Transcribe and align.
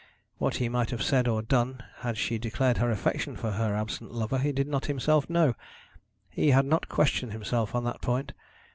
What 0.39 0.55
he 0.55 0.67
might 0.67 0.89
have 0.89 1.03
said 1.03 1.27
or 1.27 1.43
done 1.43 1.83
had 1.97 2.17
she 2.17 2.39
declared 2.39 2.77
her 2.79 2.89
affection 2.89 3.35
for 3.35 3.51
her 3.51 3.75
absent 3.75 4.09
lover, 4.11 4.39
he 4.39 4.51
did 4.51 4.67
not 4.67 4.87
himself 4.87 5.29
know. 5.29 5.53
He 6.31 6.49
had 6.49 6.65
not 6.65 6.89
questioned 6.89 7.33
himself 7.33 7.75
on 7.75 7.83
that 7.83 8.01
point. 8.01 8.33